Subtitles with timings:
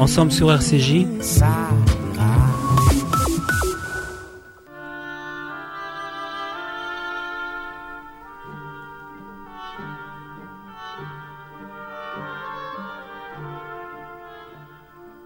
[0.00, 1.06] ensemble sur RCJ.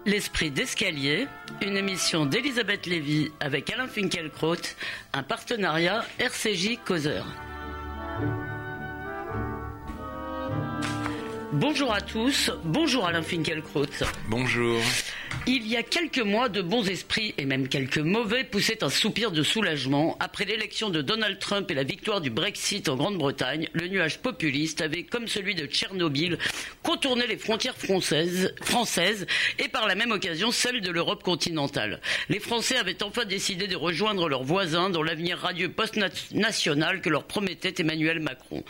[0.05, 1.27] L'esprit d'escalier,
[1.61, 4.55] une émission d'Elisabeth Lévy avec Alain Finkielkraut,
[5.13, 7.25] un partenariat RCJ Causeur.
[11.57, 13.85] Bonjour à tous, bonjour Alain Finkielkraut.
[14.27, 14.81] Bonjour.
[15.47, 19.31] Il y a quelques mois, de bons esprits et même quelques mauvais poussaient un soupir
[19.31, 20.17] de soulagement.
[20.19, 24.81] Après l'élection de Donald Trump et la victoire du Brexit en Grande-Bretagne, le nuage populiste
[24.81, 26.39] avait, comme celui de Tchernobyl,
[26.83, 29.25] contourné les frontières françaises, françaises
[29.57, 32.01] et par la même occasion celles de l'Europe continentale.
[32.27, 37.23] Les Français avaient enfin décidé de rejoindre leurs voisins dans l'avenir radieux post-national que leur
[37.23, 38.63] promettait Emmanuel Macron.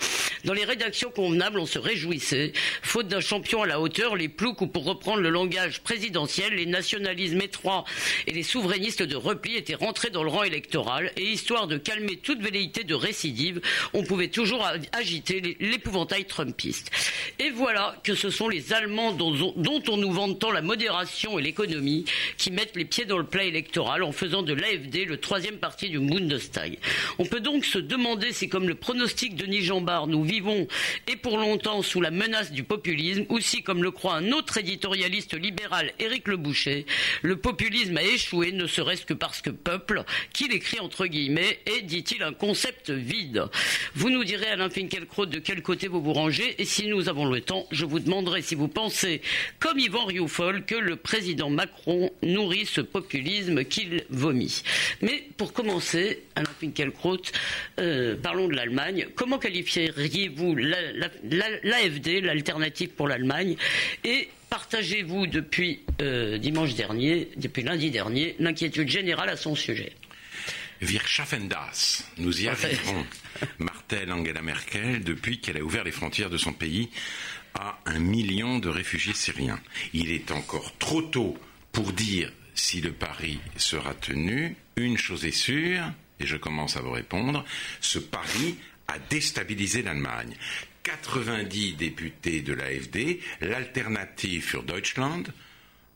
[0.45, 2.53] Dans les rédactions convenables, on se réjouissait.
[2.83, 6.67] Faute d'un champion à la hauteur, les ploucs ou pour reprendre le langage présidentiel, les
[6.67, 7.83] nationalismes étroits
[8.27, 12.17] et les souverainistes de repli étaient rentrés dans le rang électoral et histoire de calmer
[12.17, 13.59] toute velléité de récidive,
[13.93, 16.91] on pouvait toujours agiter l'épouvantail trumpiste.
[17.39, 19.33] Et voilà que ce sont les Allemands dont,
[19.87, 22.05] on nous vante tant la modération et l'économie
[22.37, 25.89] qui mettent les pieds dans le plat électoral en faisant de l'AFD le troisième parti
[25.89, 26.77] du Bundestag.
[27.17, 29.69] On peut donc se demander si, comme le pronostic de Denis
[30.07, 30.23] nous
[31.07, 34.57] et pour longtemps sous la menace du populisme, ou si, comme le croit un autre
[34.57, 36.85] éditorialiste libéral, Éric Le Boucher,
[37.21, 41.83] le populisme a échoué, ne serait-ce que parce que peuple, qu'il écrit entre guillemets, est,
[41.83, 43.45] dit-il, un concept vide.
[43.93, 47.25] Vous nous direz, Alain Finkielkraut, de quel côté vous vous rangez, et si nous avons
[47.25, 49.21] le temps, je vous demanderai si vous pensez,
[49.59, 54.63] comme Yvan Rioufol, que le président Macron nourrit ce populisme qu'il vomit.
[55.01, 57.21] Mais pour commencer, Alain Finkielkraut,
[57.79, 59.07] euh, parlons de l'Allemagne.
[59.15, 59.39] Comment
[60.29, 60.55] qualifieriez-vous
[61.63, 63.55] l'AFD, l'alternative pour l'Allemagne,
[64.03, 69.93] et partagez-vous depuis euh, dimanche dernier, depuis lundi dernier, l'inquiétude générale à son sujet
[70.81, 72.03] Wir schaffen das.
[72.17, 73.05] Nous y arriverons.
[73.59, 76.89] Martelle Angela Merkel depuis qu'elle a ouvert les frontières de son pays
[77.53, 79.59] à un million de réfugiés syriens.
[79.93, 81.37] Il est encore trop tôt
[81.71, 84.57] pour dire si le pari sera tenu.
[84.75, 85.85] Une chose est sûre,
[86.19, 87.45] et je commence à vous répondre,
[87.79, 88.57] ce pari
[88.87, 90.35] a déstabilisé l'Allemagne.
[90.83, 95.23] 90 députés de l'AFD, l'alternative für Deutschland,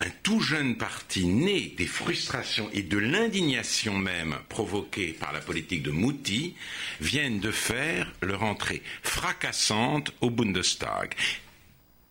[0.02, 5.84] un tout jeune parti né des frustrations et de l'indignation même provoquées par la politique
[5.84, 6.56] de Mouti,
[7.02, 11.14] viennent de faire leur entrée fracassante au Bundestag.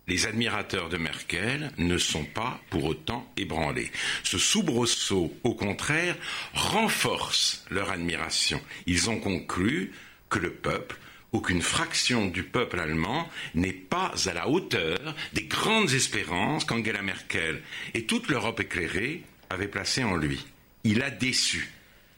[0.07, 3.91] Les admirateurs de Merkel ne sont pas pour autant ébranlés.
[4.23, 6.15] Ce soubresaut, au contraire,
[6.53, 8.59] renforce leur admiration.
[8.87, 9.91] Ils ont conclu
[10.29, 10.97] que le peuple
[11.31, 17.61] aucune fraction du peuple allemand n'est pas à la hauteur des grandes espérances qu'Angela Merkel
[17.93, 20.45] et toute l'Europe éclairée avaient placées en lui.
[20.83, 21.69] Il a déçu.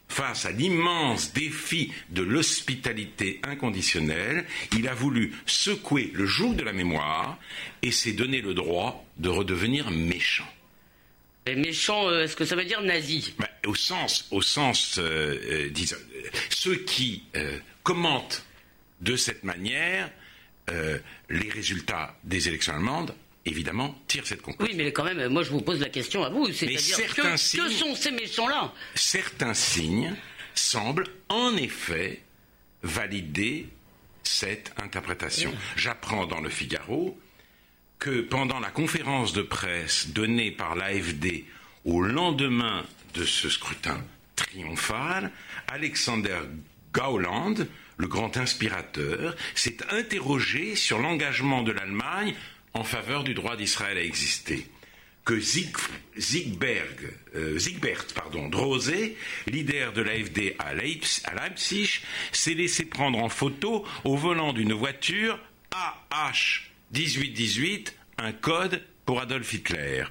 [0.08, 4.44] Face à l'immense défi de l'hospitalité inconditionnelle,
[4.76, 7.38] il a voulu secouer le joug de la mémoire
[7.80, 10.48] et s'est donné le droit de redevenir méchant.
[11.46, 13.34] Et méchant, euh, est-ce que ça veut dire nazi
[13.66, 15.96] Au sens, au sens, euh, euh, disons,
[16.50, 17.24] ceux qui
[17.82, 18.44] commentent
[19.00, 20.10] de cette manière,
[20.68, 23.14] les résultats des élections allemandes
[23.44, 24.72] évidemment, tirent cette conclusion.
[24.72, 26.52] Oui, mais quand même, moi je vous pose la question à vous.
[26.52, 30.14] C'est-à-dire que, que sont ces méchants-là Certains signes
[30.54, 32.22] semblent en effet
[32.82, 33.66] valider
[34.22, 35.52] cette interprétation.
[35.76, 37.18] J'apprends dans le Figaro
[38.02, 41.44] que pendant la conférence de presse donnée par l'AFD
[41.84, 44.02] au lendemain de ce scrutin
[44.34, 45.30] triomphal,
[45.68, 46.40] Alexander
[46.92, 47.54] Gauland,
[47.98, 52.34] le grand inspirateur, s'est interrogé sur l'engagement de l'Allemagne
[52.74, 54.66] en faveur du droit d'Israël à exister.
[55.24, 62.00] Que Ziegberg, euh, Ziegbert pardon, Drosé, leader de l'AFD à Leipzig,
[62.32, 65.38] s'est laissé prendre en photo au volant d'une voiture
[65.70, 70.04] AH 1818, un code pour Adolf Hitler,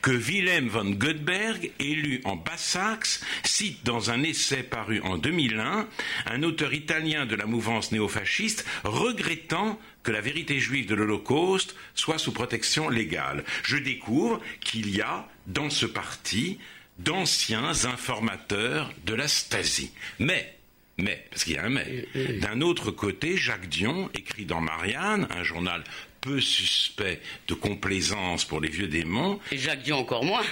[0.00, 5.86] que Wilhelm von Gottberg, élu en Basse-Saxe, cite dans un essai paru en 2001
[6.26, 12.18] un auteur italien de la mouvance néofasciste regrettant que la vérité juive de l'Holocauste soit
[12.18, 13.44] sous protection légale.
[13.62, 16.58] Je découvre qu'il y a dans ce parti
[16.98, 19.92] d'anciens informateurs de la Stasi.
[20.18, 20.56] Mais
[21.02, 22.06] mais, parce qu'il y a un mais.
[22.40, 25.82] D'un autre côté, Jacques Dion écrit dans Marianne, un journal
[26.20, 29.40] peu suspect de complaisance pour les vieux démons.
[29.52, 30.42] Et Jacques Dion encore moins.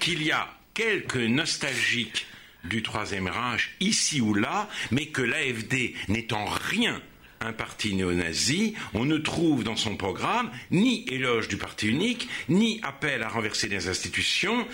[0.00, 2.26] Qu'il y a quelques nostalgiques
[2.64, 7.00] du Troisième Reich ici ou là, mais que l'AFD n'est en rien
[7.40, 12.80] un parti néo-nazi, on ne trouve dans son programme ni éloge du parti unique, ni
[12.82, 14.66] appel à renverser les institutions,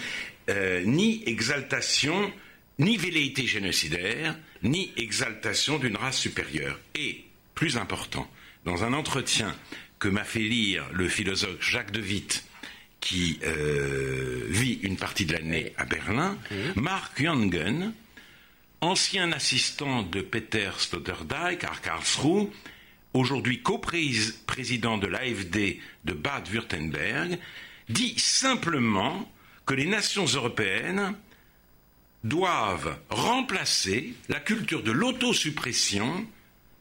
[0.50, 2.30] euh, ni exaltation,
[2.78, 6.78] ni velléité génocidaire, ni exaltation d'une race supérieure.
[6.94, 7.24] Et,
[7.54, 8.30] plus important,
[8.64, 9.54] dans un entretien
[9.98, 12.44] que m'a fait lire le philosophe Jacques de Witt,
[13.00, 16.36] qui euh, vit une partie de l'année à Berlin,
[16.74, 17.92] Mark Jungen,
[18.80, 22.48] ancien assistant de Peter Sloterdijk à Karlsruhe,
[23.14, 27.38] aujourd'hui co-président de l'AFD de Bade-Württemberg,
[27.88, 29.30] dit simplement
[29.66, 31.14] que les nations européennes
[32.24, 36.26] doivent remplacer la culture de l'autosuppression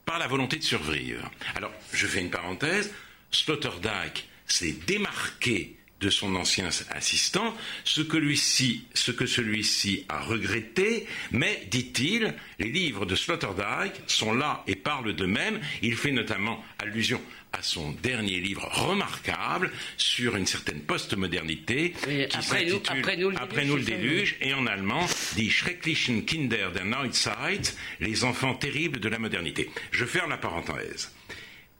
[0.05, 1.29] par la volonté de survivre.
[1.55, 2.93] Alors, je fais une parenthèse,
[3.31, 11.67] Sloterdijk s'est démarqué de son ancien assistant, ce que, ce que celui-ci a regretté, mais,
[11.71, 15.59] dit-il, les livres de Sloterdijk sont là et parlent d'eux-mêmes.
[15.81, 17.19] Il fait notamment allusion
[17.51, 21.93] à son dernier livre remarquable sur une certaine postmodernité
[22.29, 26.85] qui s'intitule après, nous, après nous le déluge et en allemand Die schrecklichen Kinder der
[26.85, 29.71] Neuzeit, les enfants terribles de la modernité.
[29.91, 31.11] Je ferme la parenthèse.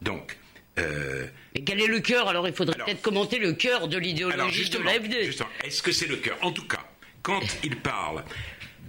[0.01, 0.37] Donc,
[0.77, 1.25] euh,
[1.55, 2.27] et quel est le cœur?
[2.27, 5.31] Alors il faudrait peut-être commenter le cœur de l'idéologie de l'AFD.
[5.63, 6.37] Est-ce que c'est le cœur?
[6.41, 6.85] En tout cas,
[7.21, 8.23] quand il parle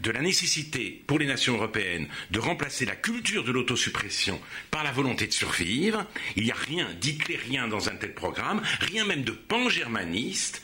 [0.03, 4.41] de la nécessité pour les nations européennes de remplacer la culture de l'autosuppression
[4.71, 6.07] par la volonté de survivre,
[6.37, 10.63] il n'y a rien d'hitlérien dans un tel programme, rien même de pan-germaniste.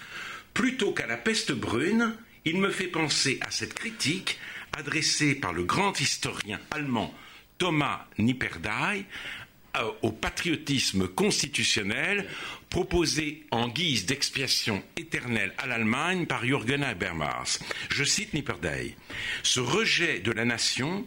[0.52, 4.38] Plutôt qu'à la peste brune, il me fait penser à cette critique
[4.76, 7.12] adressée par le grand historien allemand
[7.58, 9.04] Thomas Nipperdey
[10.02, 12.26] au patriotisme constitutionnel
[12.70, 17.60] proposé en guise d'expiation éternelle à l'Allemagne par Jürgen Habermas.
[17.88, 18.96] Je cite Nipperdey.
[19.42, 21.06] Ce rejet de la nation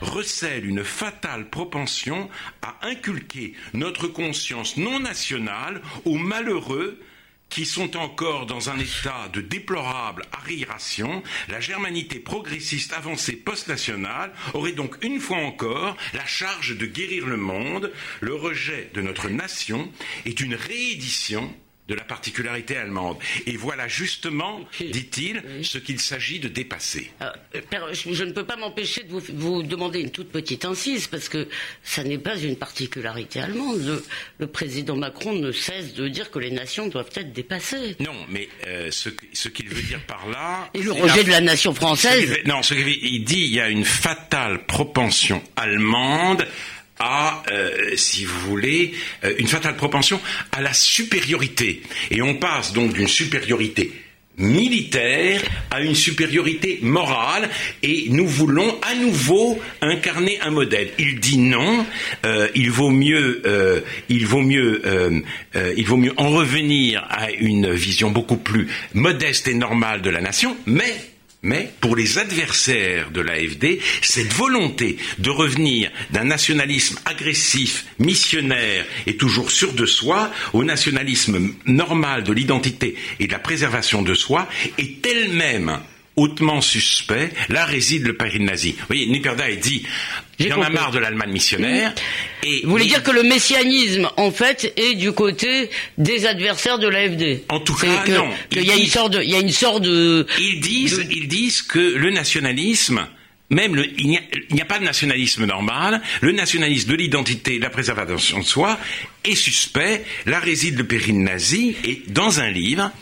[0.00, 2.30] recèle une fatale propension
[2.62, 7.00] à inculquer notre conscience non nationale aux malheureux
[7.48, 14.72] qui sont encore dans un état de déplorable arriération, la germanité progressiste avancée post-nationale aurait
[14.72, 17.92] donc une fois encore la charge de guérir le monde.
[18.20, 19.90] Le rejet de notre nation
[20.24, 21.52] est une réédition
[21.88, 23.16] de la particularité allemande.
[23.46, 27.10] Et voilà justement, dit-il, ce qu'il s'agit de dépasser.
[27.22, 27.30] Euh,
[27.92, 31.48] je ne peux pas m'empêcher de vous, demander une toute petite incise, parce que
[31.82, 34.02] ça n'est pas une particularité allemande.
[34.38, 37.96] Le, président Macron ne cesse de dire que les nations doivent être dépassées.
[38.00, 40.68] Non, mais euh, ce, qu'il veut dire par là...
[40.74, 43.84] Et le rejet de la nation française Non, ce qu'il dit, il y a une
[43.84, 46.46] fatale propension allemande
[46.98, 48.92] à, euh, si vous voulez,
[49.24, 50.20] euh, une fatale propension
[50.52, 51.82] à la supériorité.
[52.10, 53.92] Et on passe donc d'une supériorité
[54.36, 55.42] militaire
[55.72, 57.50] à une supériorité morale
[57.82, 60.90] et nous voulons à nouveau incarner un modèle.
[60.96, 61.84] Il dit non,
[62.24, 63.42] euh, il vaut mieux,
[64.08, 64.80] il vaut mieux,
[65.76, 70.20] il vaut mieux en revenir à une vision beaucoup plus modeste et normale de la
[70.20, 70.94] nation, mais
[71.42, 79.16] mais pour les adversaires de l'AFD, cette volonté de revenir d'un nationalisme agressif, missionnaire et
[79.16, 84.48] toujours sûr de soi au nationalisme normal de l'identité et de la préservation de soi
[84.78, 85.78] est elle-même
[86.16, 88.72] hautement suspect, là réside le péril nazi.
[88.72, 89.86] Vous voyez, Niperda dit
[90.38, 91.94] il en a marre de l'Allemagne missionnaire.
[92.42, 96.88] Et Vous voulez dire que le messianisme, en fait, est du côté des adversaires de
[96.88, 98.28] l'AFD En tout cas, non.
[98.52, 100.26] il y a une sorte de, il y a une sorte de.
[100.38, 103.06] Ils disent, ils disent que le nationalisme,
[103.50, 106.02] même le, il n'y a, pas de nationalisme normal.
[106.20, 108.78] Le nationalisme de l'identité, de la préservation de soi
[109.24, 110.04] est suspect.
[110.26, 111.74] Là réside le péril nazi.
[111.84, 112.92] Et dans un livre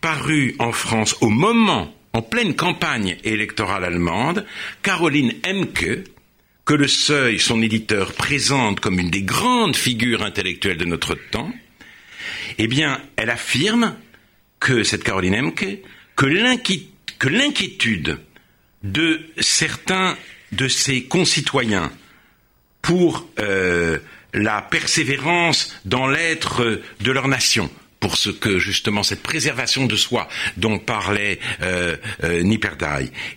[0.00, 4.46] paru en France au moment en pleine campagne électorale allemande,
[4.82, 6.04] Caroline Emke,
[6.64, 11.52] que le Seuil, son éditeur, présente comme une des grandes figures intellectuelles de notre temps,
[12.58, 13.96] eh bien, elle affirme
[14.60, 15.78] que, cette Caroline Emke,
[16.16, 18.18] que l'inquiétude
[18.82, 20.16] de certains
[20.52, 21.92] de ses concitoyens
[22.80, 23.98] pour euh,
[24.32, 27.70] la persévérance dans l'être de leur nation,
[28.04, 32.42] pour ce que justement cette préservation de soi dont parlait euh, euh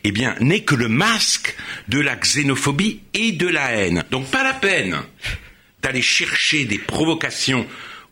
[0.04, 1.56] eh bien, n'est que le masque
[1.88, 4.04] de la xénophobie et de la haine.
[4.12, 4.98] Donc pas la peine
[5.82, 7.66] d'aller chercher des provocations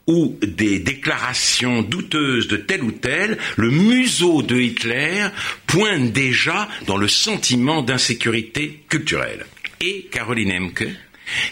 [0.08, 5.28] ou des déclarations douteuses de tel ou tel, le museau de Hitler
[5.68, 9.46] pointe déjà dans le sentiment d'insécurité culturelle.
[9.82, 10.88] Et Caroline Emke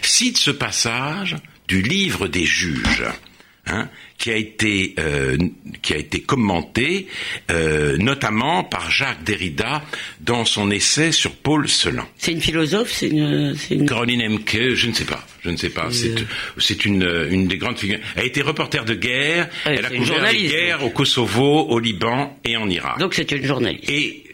[0.00, 1.36] cite ce passage
[1.68, 3.04] du livre des juges,
[3.66, 3.90] hein,
[4.24, 5.36] qui a été euh,
[5.82, 7.08] qui a été commenté
[7.50, 9.82] euh, notamment par Jacques Derrida
[10.20, 12.08] dans son essai sur Paul Celan.
[12.16, 15.68] C'est une philosophe, c'est une, une, Caroline Emke, je ne sais pas, je ne sais
[15.68, 15.88] pas.
[15.90, 16.14] C'est
[16.56, 17.98] c'est une une des grandes figures.
[18.16, 19.50] Elle a été reporter de guerre.
[19.66, 22.98] Ouais, elle a couvert les guerres au Kosovo, au Liban et en Irak.
[22.98, 23.90] Donc c'est une journaliste.
[23.90, 24.24] Et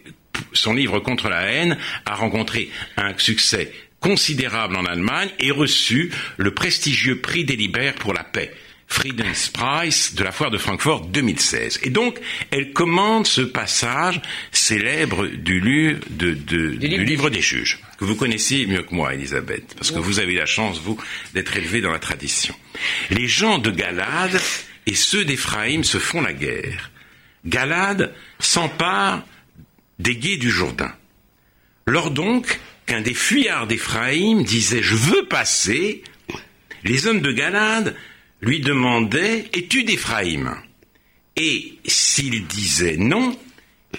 [0.53, 6.55] son livre Contre la haine a rencontré un succès considérable en Allemagne et reçu le
[6.55, 8.53] prestigieux prix des Libères pour la paix.
[8.91, 11.81] Friedenspreis de la foire de Francfort 2016.
[11.85, 12.19] Et donc,
[12.51, 14.21] elle commande ce passage
[14.53, 18.95] célèbre du, lu- de- de- du livre livre des juges, que vous connaissez mieux que
[18.95, 20.99] moi, Elisabeth, parce que vous avez la chance, vous,
[21.35, 22.55] d'être élevé dans la tradition.
[23.11, 24.41] Les gens de Galade
[24.87, 26.91] et ceux d'Éphraïm se font la guerre.
[27.47, 29.25] Galade s'empare
[29.99, 30.93] des guets du Jourdain.
[31.87, 36.03] Lors donc qu'un des fuyards d'Éphraïm disait Je veux passer,
[36.85, 37.95] les hommes de Galade
[38.41, 40.55] lui demandaient Es-tu d'Éphraïm?
[41.37, 43.37] Et s'il disait non,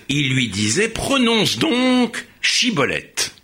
[0.10, 3.36] il lui disait Prononce donc Chibolette.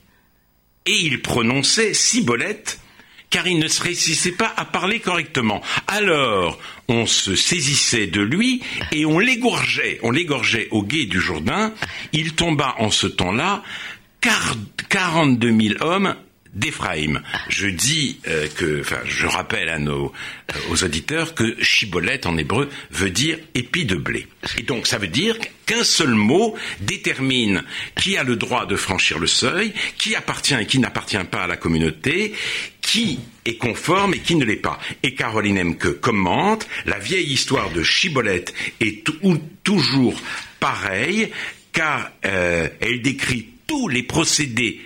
[0.85, 2.79] Et il prononçait Cibolette
[3.29, 5.61] car il ne se réussissait pas à parler correctement.
[5.87, 8.61] Alors, on se saisissait de lui
[8.93, 11.73] et on l'égorgeait, on l'égorgeait au guet du Jourdain.
[12.13, 13.63] Il tomba en ce temps-là
[14.21, 14.55] quar-
[14.89, 16.15] 42 000 hommes
[16.57, 17.21] d'Éphraïm.
[17.49, 20.11] Je dis euh, que, enfin, je rappelle à nos
[20.53, 24.27] euh, aux auditeurs que chibolette en hébreu veut dire épi de blé.
[24.57, 27.63] Et donc ça veut dire qu'un seul mot détermine
[27.95, 31.47] qui a le droit de franchir le seuil, qui appartient et qui n'appartient pas à
[31.47, 32.33] la communauté,
[32.81, 34.79] qui est conforme et qui ne l'est pas.
[35.03, 40.19] Et Caroline Emke commente la vieille histoire de Chibolette est tou- toujours
[40.59, 41.29] pareille,
[41.73, 44.79] car euh, elle décrit tous les procédés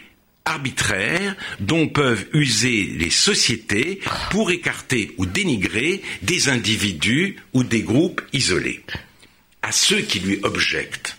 [0.46, 8.22] arbitraires dont peuvent user les sociétés pour écarter ou dénigrer des individus ou des groupes
[8.34, 8.84] isolés.
[9.62, 11.18] À ceux qui lui objectent,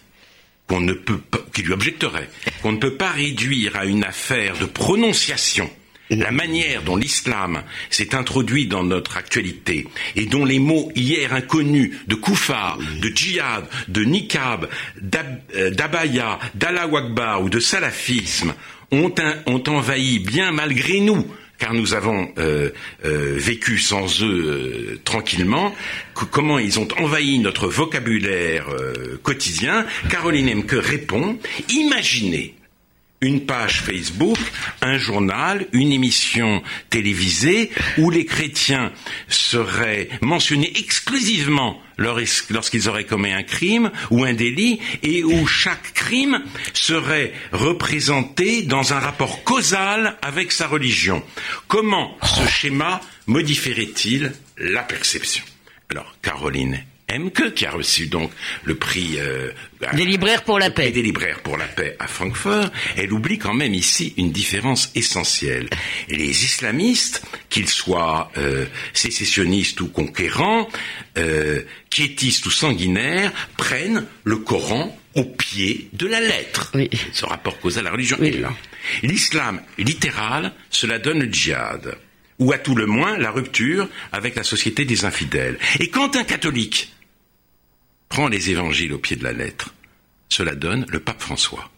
[0.66, 2.28] qu'on ne peut pas, qui lui objecteraient,
[2.62, 5.70] qu'on ne peut pas réduire à une affaire de prononciation
[6.16, 11.90] la manière dont l'islam s'est introduit dans notre actualité et dont les mots hier inconnus
[12.06, 14.68] de koufar, de djihad, de niqab,
[15.56, 18.54] euh, d'abaya, d'Allah Akbar ou de salafisme
[18.90, 21.26] ont, un- ont envahi bien malgré nous
[21.58, 22.70] car nous avons euh,
[23.04, 24.26] euh, vécu sans eux
[24.96, 25.72] euh, tranquillement,
[26.16, 31.38] que- comment ils ont envahi notre vocabulaire euh, quotidien, Caroline Emke répond,
[31.68, 32.54] imaginez
[33.22, 34.36] une page Facebook,
[34.82, 38.92] un journal, une émission télévisée où les chrétiens
[39.28, 45.94] seraient mentionnés exclusivement lors- lorsqu'ils auraient commis un crime ou un délit et où chaque
[45.94, 46.42] crime
[46.74, 51.22] serait représenté dans un rapport causal avec sa religion.
[51.68, 55.44] Comment ce schéma modifierait-il la perception?
[55.90, 58.30] Alors, Caroline Emke, qui a reçu donc
[58.64, 59.50] le prix euh,
[59.94, 60.90] Des libraires pour la paix.
[60.90, 65.68] des libraires pour la paix à Francfort, elle oublie quand même ici une différence essentielle.
[66.08, 70.68] Les islamistes, qu'ils soient euh, sécessionnistes ou conquérants,
[71.18, 76.70] euh, quiétistes ou sanguinaires, prennent le Coran au pied de la lettre.
[76.74, 76.88] Oui.
[77.12, 78.28] Ce rapport causal à la religion Oui.
[78.28, 78.52] est là.
[79.02, 81.96] L'islam littéral, cela donne le djihad,
[82.38, 85.58] ou à tout le moins la rupture avec la société des infidèles.
[85.80, 86.90] Et quand un catholique
[88.12, 89.72] prend les évangiles au pied de la lettre,
[90.28, 91.70] cela donne le pape François.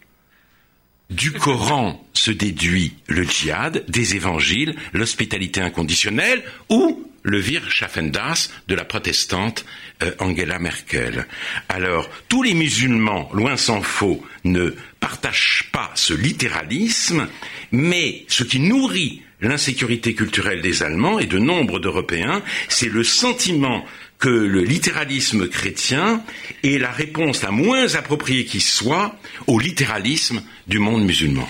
[1.09, 8.75] Du Coran se déduit le djihad, des évangiles, l'hospitalité inconditionnelle ou le vir Schaffendas de
[8.75, 9.63] la protestante
[10.03, 11.25] euh, Angela Merkel.
[11.69, 17.29] Alors, tous les musulmans, loin s'en faut, ne partagent pas ce littéralisme,
[17.71, 23.85] mais ce qui nourrit l'insécurité culturelle des Allemands et de nombre d'Européens, c'est le sentiment
[24.19, 26.23] que le littéralisme chrétien
[26.63, 29.15] est la réponse la moins appropriée qui soit
[29.47, 31.47] au littéralisme du monde musulman.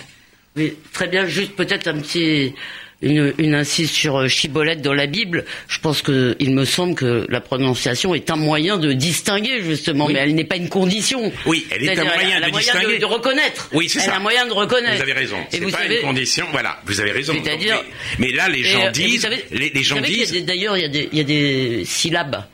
[0.55, 1.25] Oui, très bien.
[1.25, 2.53] Juste peut-être un petit
[3.01, 5.43] une, une incise sur euh, Chibolette dans la Bible.
[5.67, 10.05] Je pense que il me semble que la prononciation est un moyen de distinguer justement,
[10.05, 10.13] Oui.
[10.13, 11.31] mais elle n'est pas une condition.
[11.45, 12.98] Oui, elle est un moyen elle a de moyen distinguer.
[12.98, 13.69] de, reconnaître.
[13.74, 14.13] Oui, c'est elle ça.
[14.13, 14.95] a un moyen de reconnaître.
[14.95, 15.38] Vous avez raison.
[15.51, 16.45] C'est pas savez, une condition.
[16.51, 17.34] Voilà, vous avez raison.
[17.43, 17.84] C'est-à-dire-
[18.17, 20.81] mais, mais là, les gens euh, et disent, savez- les, gens qu'il disent, D'ailleurs, il
[20.81, 22.45] y, a des- il y a des syllabes.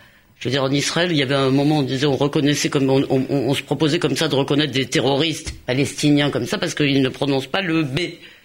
[0.41, 2.69] Je veux dire, en Israël, il y avait un moment où on disait, on reconnaissait
[2.69, 6.57] comme, on, on- on se proposait comme ça de reconnaître des terroristes palestiniens comme ça
[6.57, 7.99] parce qu'ils ne prononcent pas le B.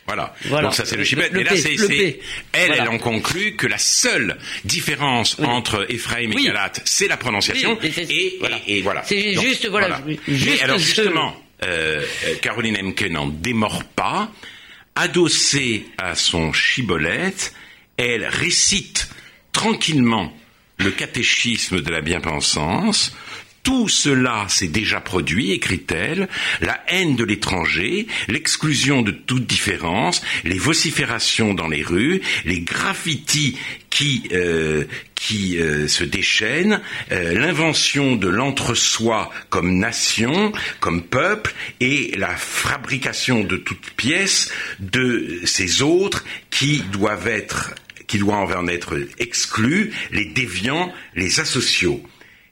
[0.07, 0.35] Voilà.
[0.45, 0.69] Voilà.
[0.69, 1.31] Donc ça c'est le chibet.
[1.33, 2.83] Mais là c'est elle, Voilà.
[2.83, 6.45] elle en conclut que la seule différence entre Ephraim et Oui.
[6.45, 7.76] Galate, c'est la prononciation.
[7.83, 8.57] Oui, et et, voilà.
[8.69, 9.03] et- et voilà.
[9.05, 11.35] C'est Donc, juste, voilà, Mais juste alors ce- justement,
[11.65, 14.31] euh, euh, Caroline Emke n'en démord pas.
[14.95, 17.53] Adossée à son chibolette,
[17.97, 19.09] elle récite
[19.53, 20.33] tranquillement
[20.78, 23.12] le catéchisme de la bien-pensance,
[23.66, 26.28] tout cela s'est déjà produit, écrit-elle,
[26.61, 33.59] la haine de l'étranger, l'exclusion de toute différence, les vociférations dans les rues, les graffitis
[33.90, 34.85] qui, euh,
[35.16, 36.80] qui euh, se déchaînent,
[37.11, 45.40] euh, l'invention de l'entre-soi comme nation, comme peuple, et la fabrication de toutes pièces de
[45.45, 47.75] ces autres qui doivent être
[48.07, 52.03] qui doivent en être exclus, les déviants, les asociaux.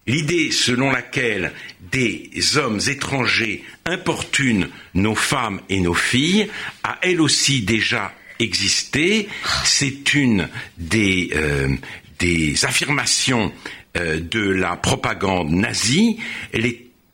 [0.06, 1.52] L'idée selon laquelle
[1.90, 6.48] des hommes étrangers importunent nos femmes et nos filles
[6.82, 9.28] a elle aussi déjà existé.
[9.64, 11.76] C'est une des, euh,
[12.62, 13.52] affirmations
[13.96, 16.18] euh, de la propagande nazie.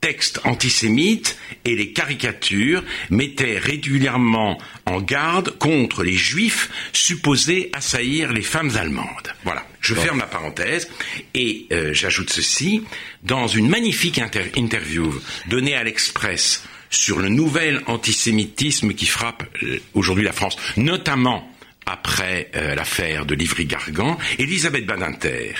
[0.00, 8.42] Textes antisémites et les caricatures mettaient régulièrement en garde contre les juifs supposés assaillir les
[8.42, 9.34] femmes allemandes.
[9.44, 9.66] Voilà.
[9.80, 10.88] Je ferme la parenthèse
[11.34, 12.82] et euh, j'ajoute ceci.
[13.22, 14.20] Dans une magnifique
[14.56, 15.12] interview
[15.46, 21.50] donnée à l'Express sur le nouvel antisémitisme qui frappe euh, aujourd'hui la France, notamment
[21.86, 25.54] après euh, l'affaire de Livry-Gargan, Elisabeth Badinter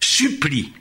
[0.00, 0.72] supplie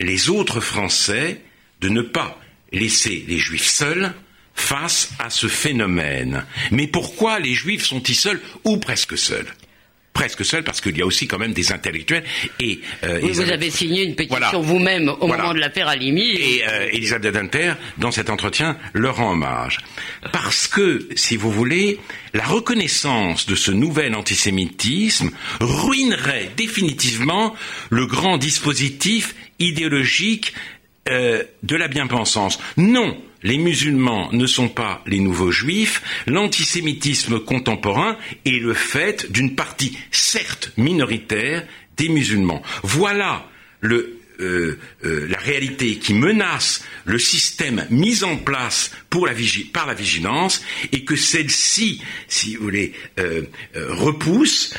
[0.00, 1.40] les autres Français
[1.80, 2.38] de ne pas
[2.72, 4.12] laisser les Juifs seuls
[4.54, 6.44] face à ce phénomène.
[6.70, 9.46] Mais pourquoi les Juifs sont-ils seuls ou presque seuls?
[10.12, 12.24] Presque seul parce qu'il y a aussi quand même des intellectuels.
[12.58, 16.30] Et euh, vous avez signé une pétition vous-même au moment de l'affaire Alimi.
[16.36, 19.76] Et euh, Elisabeth Danter, dans cet entretien, leur rend hommage.
[20.32, 21.98] Parce que, si vous voulez,
[22.32, 27.54] la reconnaissance de ce nouvel antisémitisme ruinerait définitivement
[27.90, 30.54] le grand dispositif idéologique
[31.08, 32.58] euh, de la bien-pensance.
[32.76, 39.54] Non, les musulmans ne sont pas les nouveaux juifs, l'antisémitisme contemporain est le fait d'une
[39.54, 41.64] partie certes minoritaire
[41.96, 42.62] des musulmans.
[42.82, 43.48] Voilà
[43.84, 44.78] euh, euh,
[45.28, 48.90] la réalité qui menace le système mis en place
[49.72, 52.92] par la vigilance et que celle-ci, si vous voulez,
[53.74, 54.74] repousse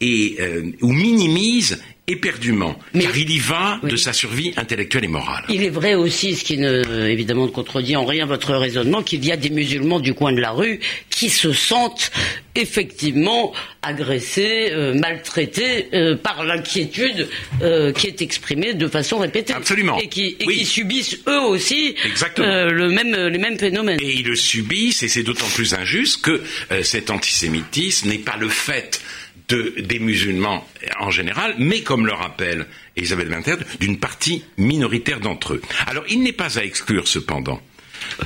[0.00, 0.38] et,
[0.80, 1.78] ou minimise
[2.08, 5.44] éperdument, car il y va de sa survie intellectuelle et morale.
[5.50, 9.24] Il est vrai aussi, ce qui ne, évidemment ne contredit en rien votre raisonnement, qu'il
[9.24, 12.10] y a des musulmans du coin de la rue qui se sentent
[12.54, 17.28] effectivement agressés, euh, maltraités euh, par l'inquiétude
[17.62, 19.52] euh, qui est exprimée de façon répétée.
[19.52, 19.98] Absolument.
[19.98, 21.94] Et qui, subissent eux aussi
[22.38, 23.98] le même, les mêmes phénomènes.
[24.00, 26.42] Et ils le subissent, et c'est d'autant plus injuste que
[26.82, 29.00] cet antisémitisme n'est pas le fait
[29.48, 30.66] des musulmans
[31.00, 35.62] en général, mais comme le rappelle Elisabeth Winter, d'une partie minoritaire d'entre eux.
[35.86, 37.60] Alors il n'est pas à exclure cependant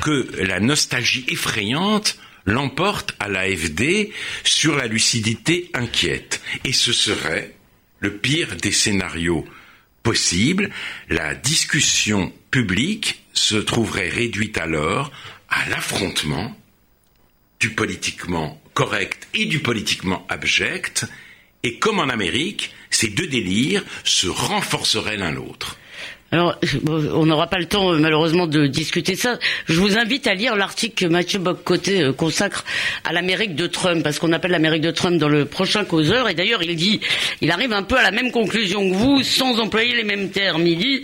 [0.03, 4.11] que la nostalgie effrayante l'emporte à l'AFD
[4.45, 6.43] sur la lucidité inquiète.
[6.65, 7.55] Et ce serait
[8.01, 9.47] le pire des scénarios
[10.03, 10.71] possibles.
[11.09, 15.13] La discussion publique se trouverait réduite alors
[15.49, 16.57] à l'affrontement
[17.61, 21.07] du politiquement correct et du politiquement abject,
[21.63, 25.79] et comme en Amérique, ces deux délires se renforceraient l'un l'autre.
[26.33, 26.59] Alors,
[26.89, 29.39] on n'aura pas le temps malheureusement de discuter ça.
[29.67, 32.65] Je vous invite à lire l'article que Mathieu Boccoté euh, consacre
[33.05, 36.31] à l'Amérique de Trump, parce qu'on appelle l'Amérique de Trump dans le prochain causeur.
[36.31, 37.01] Et d'ailleurs, il dit,
[37.43, 40.67] il arrive un peu à la même conclusion que vous, sans employer les mêmes termes.
[40.67, 41.03] Il dit,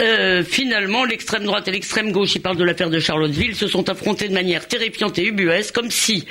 [0.00, 3.86] euh, finalement, l'extrême droite et l'extrême gauche, il parle de l'affaire de Charlottesville, se sont
[3.90, 6.24] affrontés de manière terrifiante et ubuesque, comme si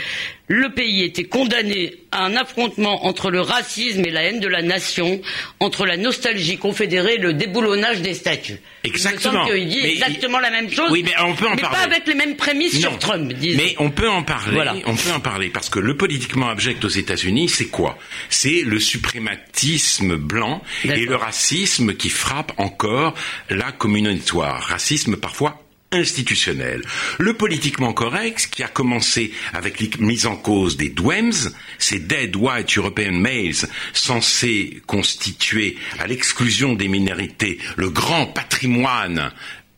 [0.50, 4.64] le pays était condamné à un affrontement entre le racisme et la haine de la
[4.64, 5.22] nation,
[5.60, 8.60] entre la nostalgie confédérée et le déboulonnage des statuts.
[8.84, 9.46] Exactement.
[9.54, 10.90] Il dit exactement la même chose.
[10.92, 11.78] Oui, mais on peut en parler.
[11.78, 13.32] pas avec les mêmes prémices sur Trump.
[13.40, 14.82] Mais on peut en parler.
[14.88, 17.98] On peut en parler parce que le politiquement abject aux États-Unis, c'est quoi?
[18.30, 23.14] C'est le suprématisme blanc et le racisme qui frappe encore
[23.50, 26.84] la communauté Racisme parfois institutionnel.
[27.18, 32.36] Le politiquement correct, qui a commencé avec la mise en cause des DWEMS, ces Dead
[32.36, 39.32] White European Males, censés constituer à l'exclusion des minorités le grand patrimoine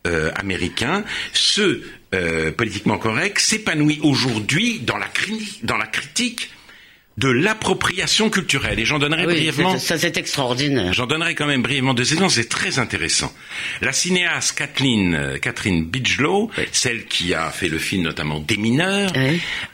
[0.08, 1.82] euh, américain, ce
[2.13, 5.08] euh, politiquement correct s'épanouit aujourd'hui dans la,
[5.63, 6.50] dans la critique
[7.17, 8.80] de l'appropriation culturelle.
[8.80, 9.78] Et j'en donnerai brièvement.
[9.78, 10.93] Ça, c'est extraordinaire.
[10.93, 12.32] J'en donnerai quand même brièvement deux exemples.
[12.32, 13.34] C'est très intéressant.
[13.82, 19.12] La cinéaste Kathleen, euh, Catherine Bigelow, celle qui a fait le film notamment Des mineurs,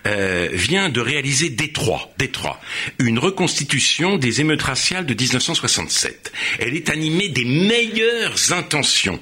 [0.08, 2.60] euh, vient de réaliser Détroit, Détroit,
[3.00, 6.32] une reconstitution des émeutes raciales de 1967.
[6.60, 9.20] Elle est animée des meilleures intentions.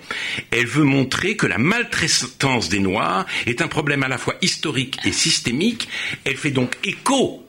[0.51, 4.97] Elle veut montrer que la maltraitance des Noirs est un problème à la fois historique
[5.05, 5.87] et systémique.
[6.23, 7.44] Elle fait donc écho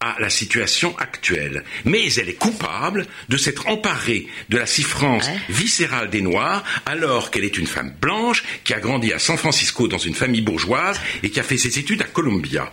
[0.00, 1.64] à la situation actuelle.
[1.84, 7.42] Mais elle est coupable de s'être emparée de la souffrance viscérale des Noirs alors qu'elle
[7.44, 11.30] est une femme blanche qui a grandi à San Francisco dans une famille bourgeoise et
[11.30, 12.72] qui a fait ses études à Columbia.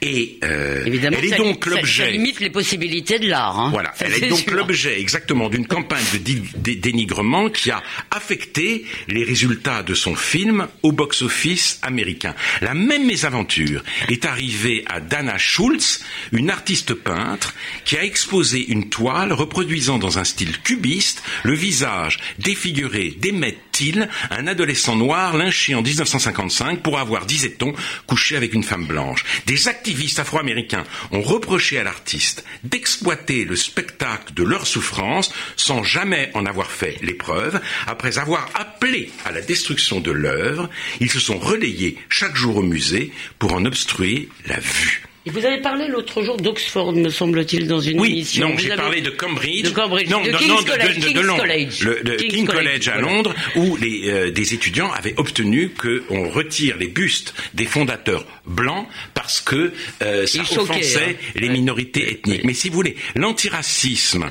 [0.00, 2.10] Et euh, Évidemment, elle est ça, donc ça- ça l'objet.
[2.12, 3.58] limite les possibilités de l'art.
[3.60, 3.70] hein.
[3.70, 7.82] Voilà, Ça, elle est donc l'objet exactement d'une campagne de dé- dé- dénigrement qui a
[8.10, 12.34] affecté les résultats de son film au box-office américain.
[12.62, 16.61] La même mésaventure est arrivée à Dana Schultz, une artiste
[16.94, 23.58] peintre qui a exposé une toile reproduisant dans un style cubiste le visage défiguré d'Emmett
[23.72, 27.72] Till, un adolescent noir lynché en 1955 pour avoir, disait-on,
[28.06, 29.24] couché avec une femme blanche.
[29.46, 36.30] Des activistes afro-américains ont reproché à l'artiste d'exploiter le spectacle de leur souffrance sans jamais
[36.34, 37.60] en avoir fait l'épreuve.
[37.86, 40.68] Après avoir appelé à la destruction de l'œuvre,
[41.00, 45.11] ils se sont relayés chaque jour au musée pour en obstruer la vue.
[45.24, 48.48] Et vous avez parlé l'autre jour d'Oxford, me semble-t-il, dans une Oui, émission.
[48.48, 49.62] non, Vous j'ai avez- parlé de Cambridge.
[49.62, 51.40] De Cambridge, non, de non, King's non, de, College, de- de King's Londres.
[51.42, 51.82] College.
[51.84, 53.00] Le, de King's King College, College à.
[53.00, 58.88] Londres, où les, euh, des étudiants avaient obtenu qu'on retire les bustes des fondateurs blancs
[59.14, 61.26] parce que euh, ça Ils choquaient, offensait hein.
[61.36, 61.52] les Ouais.
[61.52, 62.40] minorités ethniques.
[62.40, 62.40] Oui.
[62.44, 64.28] Mais si vous voulez, l'antiracisme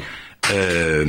[0.52, 1.06] euh,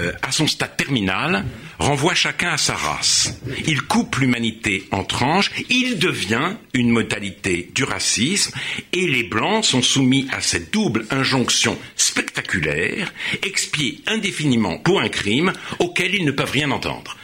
[0.00, 1.44] euh, à son stade terminal
[1.80, 3.40] renvoie chacun à sa race.
[3.66, 8.52] Il coupe l'humanité en tranches, il devient une modalité du racisme
[8.92, 13.12] et les blancs sont soumis à cette double injonction spectaculaire,
[13.42, 17.16] expiée indéfiniment pour un crime auquel ils ne peuvent rien entendre.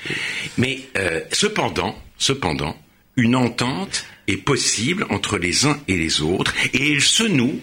[0.57, 2.77] Mais euh, cependant, cependant,
[3.17, 7.61] une entente est possible entre les uns et les autres et elle se noue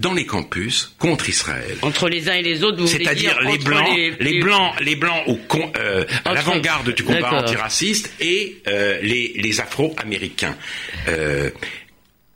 [0.00, 1.76] dans les campus contre Israël.
[1.82, 4.94] Entre les uns et les autres, vous C'est-à-dire dire les blancs, les, les, blancs, les
[4.96, 10.56] blancs au con- euh, à l'avant-garde du combat antiraciste et euh, les, les Afro-Américains.
[11.08, 11.50] Euh,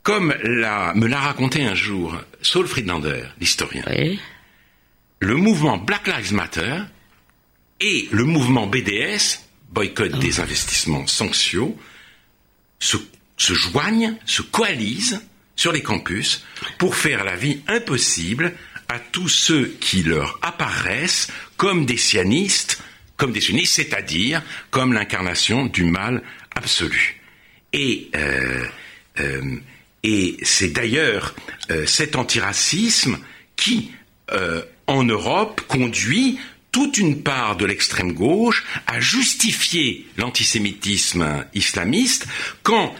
[0.01, 4.19] comme l'a, me l'a raconté un jour Saul Friedlander, l'historien, Oui.
[5.19, 6.79] le mouvement Black Lives Matter
[7.79, 11.77] et le mouvement BDS, boycott des investissements sanctions,
[12.79, 12.97] se,
[13.37, 15.21] se joignent, se coalisent
[15.55, 16.45] sur les campus
[16.77, 18.53] pour faire la vie impossible
[18.89, 22.81] à tous ceux qui leur apparaissent comme des sionistes,
[23.17, 26.21] comme des sionistes, c'est-à-dire comme l'incarnation du mal
[26.55, 27.21] absolu.
[27.71, 28.65] Et, euh,
[29.19, 29.41] euh,
[30.43, 31.33] c'est d'ailleurs
[31.71, 33.17] euh, cet antiracisme
[33.55, 33.91] qui,
[34.87, 36.39] en Europe, conduit
[36.71, 42.25] toute une part de l'extrême gauche à justifier l'antisémitisme islamiste
[42.63, 42.95] quand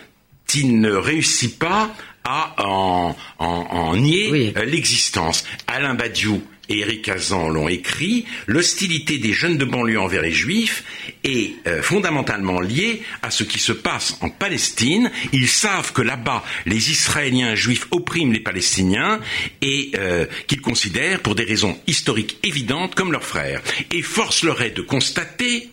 [0.54, 4.54] il ne réussit pas à en, en- en nier Oui.
[4.66, 5.44] l'existence.
[5.68, 10.86] Alain Badiou et Éric Kazan l'ont écrit, l'hostilité des jeunes de banlieue envers les juifs
[11.26, 15.12] est euh, fondamentalement liée à ce qui se passe en Palestine.
[15.34, 19.20] Ils savent que là-bas, les Israéliens juifs oppriment les Palestiniens
[19.62, 23.62] et euh, qu'ils considèrent pour des raisons historiques évidentes comme leurs frères.
[23.92, 25.70] Et force leur est de constater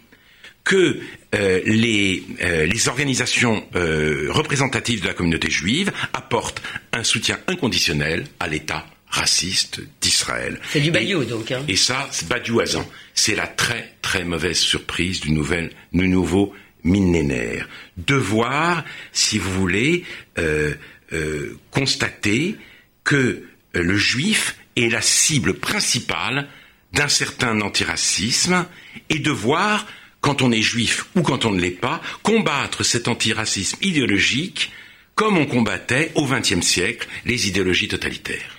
[0.64, 1.00] que
[1.34, 8.26] euh, les, euh, les organisations euh, représentatives de la communauté juive apportent un soutien inconditionnel
[8.38, 10.60] à l'État raciste d'Israël.
[10.70, 11.50] C'est du Et- Bayou, donc.
[11.50, 11.64] Hein.
[11.66, 12.88] et ça, c'est Badiouazan.
[13.14, 17.68] C'est la très très mauvaise surprise du, nouvel, du nouveau millénaire.
[17.96, 20.04] De voir, si vous voulez,
[20.38, 20.74] euh,
[21.12, 22.56] euh, constater
[23.02, 23.42] que
[23.72, 26.48] le juif est la cible principale
[26.92, 28.66] d'un certain antiracisme
[29.08, 29.86] et de voir,
[30.20, 34.70] quand on est juif ou quand on ne l'est pas, combattre cet antiracisme idéologique
[35.14, 38.56] comme on combattait au XXe siècle les idéologies totalitaires.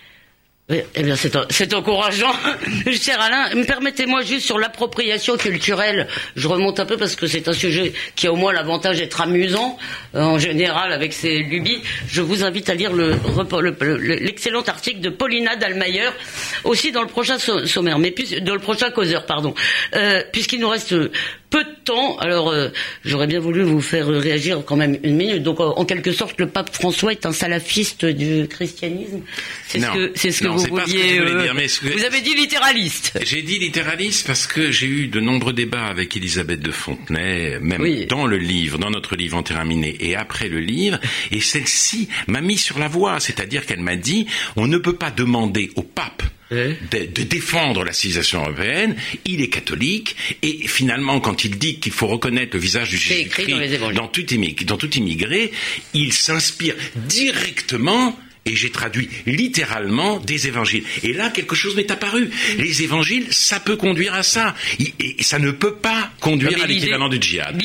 [0.70, 2.32] Eh bien, c'est, encourageant.
[2.94, 6.08] Cher Alain, permettez-moi juste sur l'appropriation culturelle.
[6.38, 9.20] Je remonte un peu parce que c'est un sujet qui a au moins l'avantage d'être
[9.20, 9.78] amusant,
[10.16, 11.82] euh, en général, avec ses lubies.
[12.08, 16.10] Je vous invite à lire l'excellent article de Paulina Dallmayer,
[16.64, 19.54] aussi dans le prochain so- sommaire, mais dans le prochain causeur, pardon.
[19.96, 20.96] Euh, puisqu'il nous reste
[21.52, 22.70] peu de temps, alors euh,
[23.06, 25.44] j'aurais bien voulu vous faire réagir quand même une minute.
[25.44, 29.22] Donc, en en quelque sorte, le pape François est un salafiste du christianisme.
[29.68, 31.20] C'est ce que, c'est ce que vous que vouliez.
[31.20, 33.20] euh, dire, mais ce que- Vous avez dit littéraliste.
[33.24, 37.82] J'ai dit littéraliste parce que j'ai eu de nombreux débats avec Elisabeth de Fontenay, même
[37.82, 38.06] Oui.
[38.08, 41.00] dans le livre, dans notre livre Enterraminé et après le livre,
[41.32, 45.12] et celle-ci m'a mis sur la voie, c'est-à-dire qu'elle m'a dit, on ne peut pas
[45.12, 46.24] demander au pape.
[46.52, 51.94] De, de défendre la civilisation européenne, il est catholique, et finalement, quand il dit qu'il
[51.94, 53.50] faut reconnaître le visage du Jésus-Christ
[53.96, 54.24] dans tout,
[54.66, 55.52] dans tout immigré,
[55.94, 60.84] il s'inspire directement et j'ai traduit littéralement des évangiles.
[61.04, 62.30] Et là, quelque chose m'est apparu.
[62.58, 64.56] Les évangiles, ça peut conduire à ça.
[64.80, 67.62] Et ça ne peut pas conduire à l'équivalent du djihad.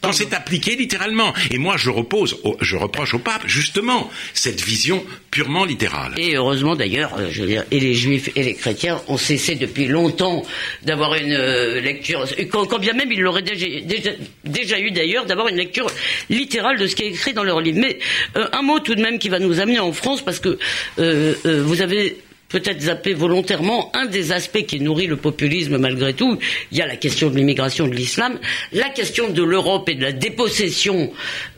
[0.00, 1.32] Quand, c'est appliqué littéralement.
[1.50, 6.14] Et moi, je repose, je reproche au pape, justement, cette vision purement littérale.
[6.18, 9.54] Et heureusement d'ailleurs, euh, je veux dire, et les juifs et les chrétiens ont cessé
[9.54, 10.44] depuis longtemps
[10.82, 14.10] d'avoir une euh, lecture, quand, bien même ils l'auraient déjà,
[14.44, 15.86] déjà, eu d'ailleurs, d'avoir une lecture
[16.28, 17.78] littérale de ce qui est écrit dans leur livre.
[17.80, 17.98] Mais
[18.36, 20.58] euh, un mot tout de même qui va nous amener en France, parce que
[20.96, 26.38] vous avez peut-être zapper volontairement un des aspects qui nourrit le populisme malgré tout.
[26.72, 28.38] Il y a la question de l'immigration de l'islam,
[28.72, 31.12] la question de l'Europe et de la dépossession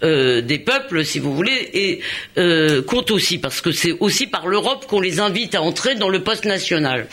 [0.04, 2.00] euh, des peuples, si vous voulez, et
[2.38, 6.10] euh, compte aussi parce que c'est aussi par l'Europe qu'on les invite à entrer dans
[6.10, 7.08] le poste national.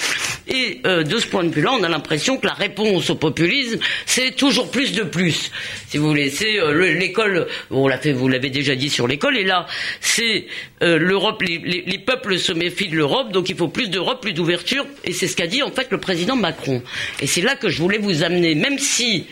[0.48, 3.80] Et euh, de ce point de vue-là, on a l'impression que la réponse au populisme,
[4.06, 5.52] c'est toujours plus de plus.
[5.88, 6.60] Si vous voulez, c'est
[6.98, 7.48] l'école.
[7.72, 9.68] On l'a fait, vous l'avez déjà dit sur l'école, et là,
[10.02, 10.48] c'est
[10.82, 11.42] l'Europe.
[11.44, 15.14] Les, les peuples se méfient de l'Europe, donc il faut plus d'Europe, plus d'ouverture, et
[15.14, 16.82] c'est ce qu'a dit en fait le président Macron.
[17.22, 19.26] Et c'est là que je voulais vous amener, même si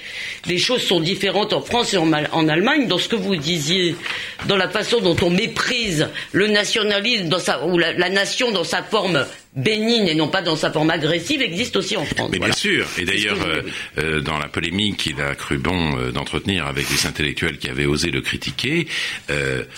[0.46, 3.96] les choses sont différentes en France et en, Allemagne, dans ce que vous disiez,
[4.48, 7.30] dans la façon dont on méprise le nationalisme
[7.66, 9.26] ou la nation dans sa forme
[9.58, 12.30] bénigne et non pas dans sa forme agressive existe aussi en France.
[12.32, 12.88] Mais bien sûr.
[13.00, 13.62] Et d'ailleurs, euh,
[13.98, 17.86] euh, dans la polémique qu'il a cru bon euh, d'entretenir avec les intellectuels qui avaient
[17.86, 18.88] osé le critiquer,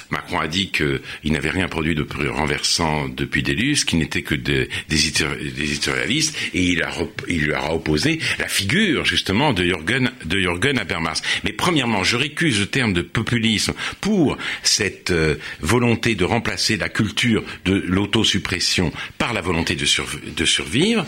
[0.10, 4.36] Macron a dit qu'il n'avait rien produit de plus renversant depuis Délus, qu'il n'était que
[4.36, 6.92] des, des, éditorialistes, et il, a,
[7.28, 11.22] il lui a opposé la figure justement de Jürgen, de Jürgen Habermas.
[11.44, 15.14] Mais premièrement, je récuse le terme de populisme pour cette
[15.62, 21.06] volonté de remplacer la culture de l'autosuppression par la volonté de, survivre,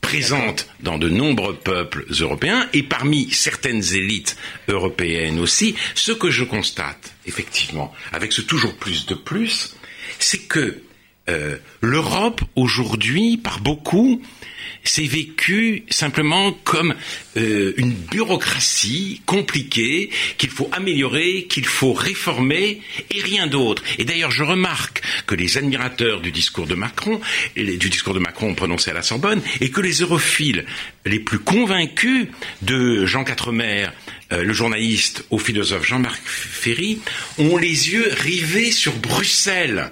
[0.00, 4.36] présente dans de nombreux peuples européens et parmi certaines élites
[4.68, 9.74] européennes aussi, ce que je constate, effectivement, avec ce toujours plus de plus,
[10.18, 10.82] c'est que
[11.28, 14.20] euh, l'Europe aujourd'hui, par beaucoup,
[14.82, 16.94] c'est vécu simplement comme
[17.36, 23.82] euh, une bureaucratie compliquée qu'il faut améliorer, qu'il faut réformer et rien d'autre.
[23.98, 27.20] Et d'ailleurs, je remarque que les admirateurs du discours de Macron,
[27.56, 30.64] du discours de Macron prononcé à la Sorbonne, et que les europhiles
[31.04, 32.28] les plus convaincus
[32.62, 33.88] de Jean Quatremer,
[34.32, 37.00] euh, le journaliste au philosophe Jean-Marc Ferry,
[37.38, 39.90] ont les yeux rivés sur Bruxelles.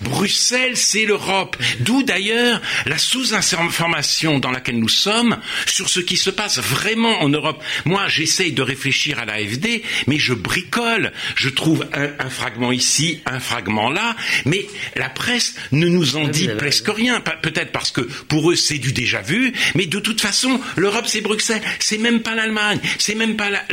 [0.00, 1.56] Bruxelles, c'est l'Europe.
[1.80, 7.28] D'où d'ailleurs la sous-information dans laquelle nous sommes sur ce qui se passe vraiment en
[7.28, 7.62] Europe.
[7.84, 11.12] Moi, j'essaye de réfléchir à l'AFD, mais je bricole.
[11.36, 16.48] Je trouve un, fragment ici, un fragment là, mais la presse ne nous en dit
[16.58, 17.20] presque rien.
[17.20, 21.20] Peut-être parce que pour eux, c'est du déjà vu, mais de toute façon, l'Europe, c'est
[21.20, 21.62] Bruxelles.
[21.78, 23.64] C'est même pas l'Allemagne, c'est même pas la,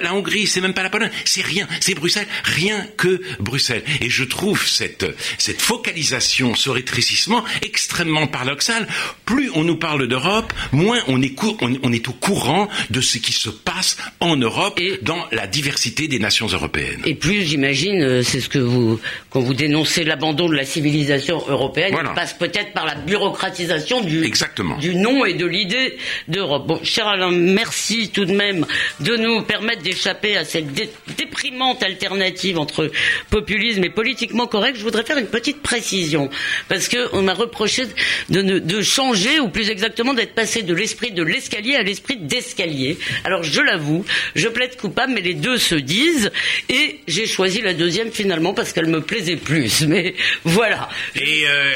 [0.00, 1.10] la Hongrie, c'est même pas la Pologne.
[1.24, 3.82] C'est rien, c'est Bruxelles, rien que Bruxelles.
[4.00, 8.86] Et je trouve cette cette focalisation, ce rétrécissement extrêmement paradoxal.
[9.24, 13.32] Plus on nous parle d'Europe, moins on est, on, est, au courant de ce qui
[13.32, 17.02] se passe en Europe et dans la diversité des nations européennes.
[17.04, 21.42] Et plus, j'imagine, euh, c'est ce que vous, quand vous dénoncez l'abandon de la civilisation
[21.48, 24.76] européenne, il passe peut-être par la bureaucratisation du, Exactement.
[24.78, 25.96] du nom et de l'idée
[26.28, 26.66] d'Europe.
[26.66, 28.66] Bon, cher Alain, merci tout de même
[29.00, 30.68] de nous permettre d'échapper à cette
[31.16, 32.90] déprimante alternative entre
[33.30, 34.76] populisme et politiquement correct.
[34.78, 36.30] Je voudrais faire une petite précision,
[36.68, 37.84] parce qu'on m'a reproché
[38.28, 42.98] de, de, changer, ou plus exactement d'être passé de l'esprit de l'escalier à l'esprit d'escalier.
[43.24, 44.04] Alors je l'avoue,
[44.34, 46.30] je plaide coupable, mais les deux se disent,
[46.68, 49.82] et j'ai choisi la deuxième finalement parce qu'elle me plaisait plus.
[49.88, 50.88] Mais voilà.
[51.14, 51.74] Et euh,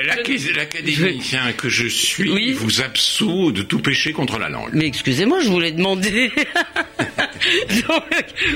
[0.54, 4.70] l'académicien que je suis vous absout de tout péché contre la langue.
[4.72, 6.30] Mais excusez-moi, je voulais demander.
[7.88, 8.04] Donc,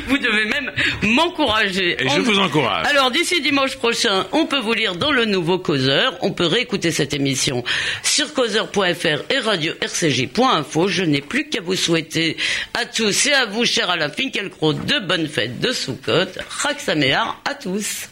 [0.06, 0.70] vous devez même
[1.16, 1.96] m'encourager.
[1.98, 2.86] Et je vous encourage.
[2.86, 6.16] Alors, d'ici dimanche prochain, on peut vous lire dans le nouveau Causeur.
[6.20, 7.64] On peut réécouter cette émission
[8.02, 10.88] sur causeur.fr et radio-rcj.info.
[10.88, 12.36] Je n'ai plus qu'à vous souhaiter
[12.74, 16.30] à tous et à vous, cher Alain Finkielkraut, de bonnes fêtes de Soukot.
[16.62, 16.78] Chak
[17.44, 18.08] à tous.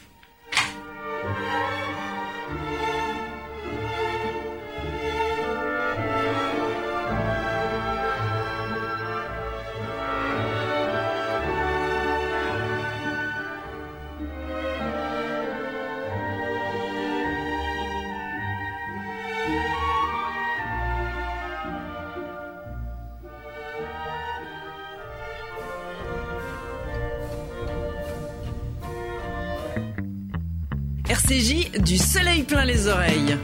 [31.34, 33.36] Du soleil plein les oreilles.